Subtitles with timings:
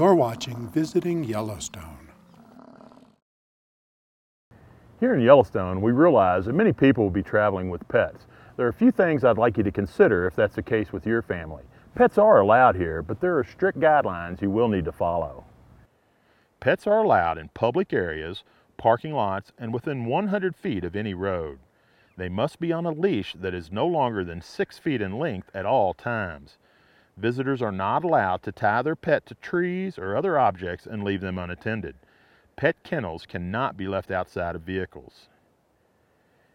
[0.00, 2.08] You're watching Visiting Yellowstone.
[4.98, 8.26] Here in Yellowstone, we realize that many people will be traveling with pets.
[8.56, 11.04] There are a few things I'd like you to consider if that's the case with
[11.04, 11.64] your family.
[11.94, 15.44] Pets are allowed here, but there are strict guidelines you will need to follow.
[16.60, 18.42] Pets are allowed in public areas,
[18.78, 21.58] parking lots, and within 100 feet of any road.
[22.16, 25.50] They must be on a leash that is no longer than 6 feet in length
[25.52, 26.56] at all times.
[27.20, 31.20] Visitors are not allowed to tie their pet to trees or other objects and leave
[31.20, 31.94] them unattended.
[32.56, 35.28] Pet kennels cannot be left outside of vehicles.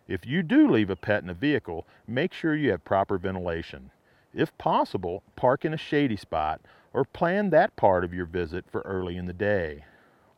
[0.07, 3.91] If you do leave a pet in a vehicle, make sure you have proper ventilation.
[4.33, 6.61] If possible, park in a shady spot
[6.93, 9.85] or plan that part of your visit for early in the day.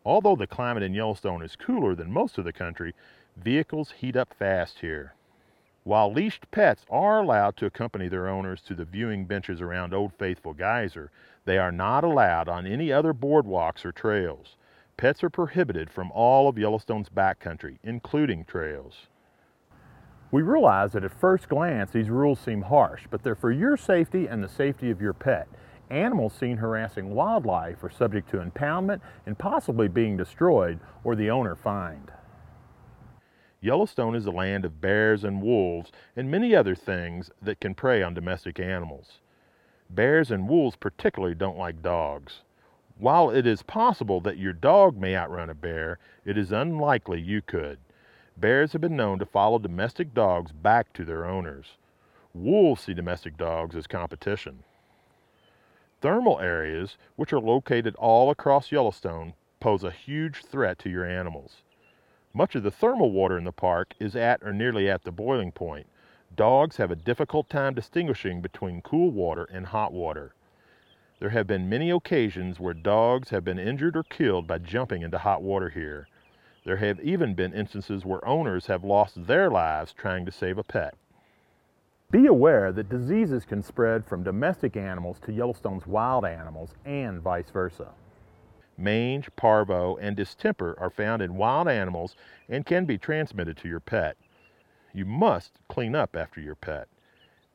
[0.04, 2.94] Although the climate in Yellowstone is cooler than most of the country,
[3.38, 5.14] vehicles heat up fast here.
[5.88, 10.12] While leashed pets are allowed to accompany their owners to the viewing benches around Old
[10.20, 11.12] Faithful Geyser,
[11.46, 14.58] they are not allowed on any other boardwalks or trails.
[14.98, 19.08] Pets are prohibited from all of Yellowstone's backcountry, including trails.
[20.30, 24.28] We realize that at first glance these rules seem harsh, but they're for your safety
[24.28, 25.48] and the safety of your pet.
[25.90, 31.56] Animals seen harassing wildlife are subject to impoundment and possibly being destroyed or the owner
[31.56, 32.12] fined.
[33.60, 38.04] Yellowstone is a land of bears and wolves and many other things that can prey
[38.04, 39.20] on domestic animals.
[39.90, 42.42] Bears and wolves particularly don't like dogs.
[43.00, 47.42] While it is possible that your dog may outrun a bear, it is unlikely you
[47.42, 47.80] could.
[48.36, 51.78] Bears have been known to follow domestic dogs back to their owners.
[52.34, 54.64] Wolves see domestic dogs as competition.
[56.02, 61.64] Thermal areas, which are located all across Yellowstone, pose a huge threat to your animals.
[62.38, 65.52] Much of the thermal water in the park is at or nearly at the boiling
[65.52, 65.88] point.
[66.36, 70.36] Dogs have a difficult time distinguishing between cool water and hot water.
[71.20, 75.18] There have been many occasions where dogs have been injured or killed by jumping into
[75.18, 76.10] hot water here.
[76.64, 80.64] There have even been instances where owners have lost their lives trying to save a
[80.64, 80.94] pet.
[82.12, 87.50] Be aware that diseases can spread from domestic animals to Yellowstone's wild animals and vice
[87.50, 87.88] versa.
[88.78, 92.16] Mange, parvo, and distemper are found in wild animals
[92.48, 94.18] and can be transmitted to your pet.
[94.94, 96.88] You must clean up after your pet.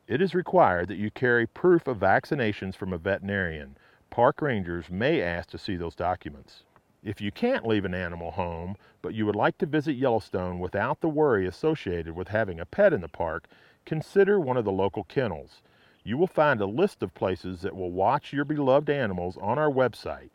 [0.05, 3.77] It is required that you carry proof of vaccinations from a veterinarian.
[4.09, 6.63] Park rangers may ask to see those documents.
[7.01, 11.01] If you can't leave an animal home, but you would like to visit Yellowstone without
[11.01, 13.47] the worry associated with having a pet in the park,
[13.85, 15.61] consider one of the local kennels.
[16.03, 19.69] You will find a list of places that will watch your beloved animals on our
[19.69, 20.29] website.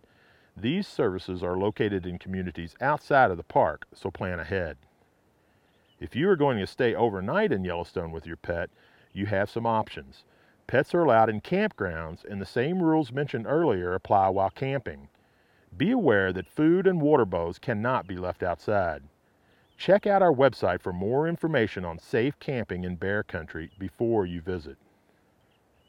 [0.61, 4.77] These services are located in communities outside of the park, so plan ahead.
[6.01, 8.69] If you are going to stay overnight in Yellowstone with your pet,
[9.13, 10.25] you have some options.
[10.67, 15.09] Pets are allowed in campgrounds, and the same rules mentioned earlier apply while camping.
[15.77, 19.05] Be aware that food and water bows cannot be left outside.
[19.77, 24.41] Check out our website for more information on safe camping in bear country before you
[24.41, 24.77] visit.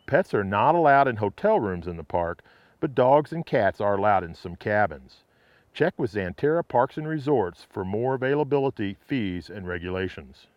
[0.06, 2.44] Pets are not allowed in hotel rooms in the park,
[2.80, 5.24] but dogs and cats are allowed in some cabins.
[5.74, 10.48] Check with Xanterra Parks and Resorts for more availability, fees, and regulations.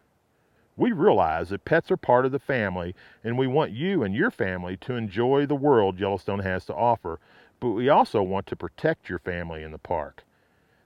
[0.76, 4.30] We realize that pets are part of the family and we want you and your
[4.30, 7.20] family to enjoy the world Yellowstone has to offer,
[7.60, 10.24] but we also want to protect your family in the park.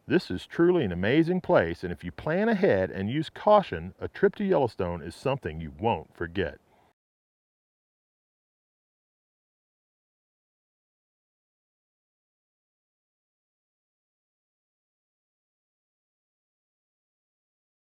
[0.09, 4.09] This is truly an amazing place, and if you plan ahead and use caution, a
[4.09, 6.59] trip to Yellowstone is something you won't forget.